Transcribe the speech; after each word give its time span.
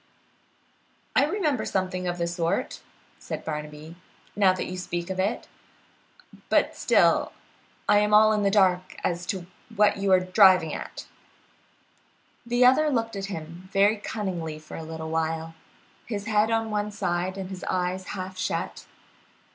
"I 1.15 1.25
remember 1.25 1.63
something 1.63 2.07
of 2.07 2.17
the 2.17 2.25
sort," 2.25 2.81
said 3.19 3.45
Barnaby, 3.45 3.95
"now 4.35 4.51
that 4.51 4.65
you 4.65 4.75
speak 4.75 5.11
of 5.11 5.19
it, 5.19 5.47
but 6.49 6.75
still 6.75 7.33
I 7.87 7.99
am 7.99 8.11
all 8.11 8.33
in 8.33 8.41
the 8.41 8.49
dark 8.49 8.95
as 9.03 9.27
to 9.27 9.45
what 9.75 9.97
you 9.97 10.11
are 10.11 10.19
driving 10.19 10.73
at." 10.73 11.05
The 12.47 12.65
other 12.65 12.89
looked 12.89 13.15
at 13.15 13.25
him 13.25 13.69
very 13.71 13.97
cunningly 13.97 14.57
for 14.57 14.75
a 14.75 14.81
little 14.81 15.11
while, 15.11 15.53
his 16.07 16.25
head 16.25 16.49
on 16.49 16.71
one 16.71 16.89
side, 16.89 17.37
and 17.37 17.51
his 17.51 17.63
eyes 17.65 18.07
half 18.07 18.39
shut. 18.39 18.87